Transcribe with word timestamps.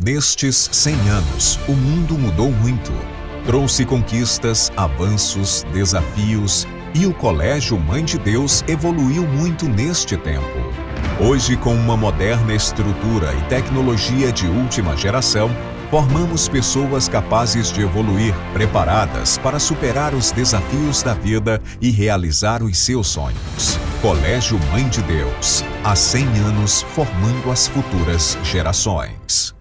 Nestes 0.00 0.68
100 0.70 0.94
anos, 1.08 1.58
o 1.66 1.72
mundo 1.72 2.16
mudou 2.16 2.52
muito. 2.52 2.92
Trouxe 3.44 3.84
conquistas, 3.84 4.70
avanços, 4.76 5.66
desafios 5.72 6.68
e 6.94 7.04
o 7.04 7.12
Colégio 7.12 7.76
Mãe 7.76 8.04
de 8.04 8.16
Deus 8.16 8.62
evoluiu 8.68 9.26
muito 9.26 9.68
neste 9.68 10.16
tempo. 10.16 10.46
Hoje, 11.20 11.56
com 11.56 11.74
uma 11.74 11.96
moderna 11.96 12.54
estrutura 12.54 13.34
e 13.34 13.48
tecnologia 13.48 14.30
de 14.30 14.46
última 14.46 14.96
geração, 14.96 15.50
formamos 15.90 16.48
pessoas 16.48 17.08
capazes 17.08 17.72
de 17.72 17.80
evoluir, 17.80 18.32
preparadas 18.52 19.36
para 19.38 19.58
superar 19.58 20.14
os 20.14 20.30
desafios 20.30 21.02
da 21.02 21.14
vida 21.14 21.60
e 21.80 21.90
realizar 21.90 22.62
os 22.62 22.78
seus 22.78 23.08
sonhos. 23.08 23.80
Colégio 24.00 24.60
Mãe 24.70 24.88
de 24.88 25.02
Deus, 25.02 25.64
há 25.82 25.96
100 25.96 26.24
anos 26.38 26.82
formando 26.82 27.50
as 27.50 27.66
futuras 27.66 28.38
gerações. 28.44 29.57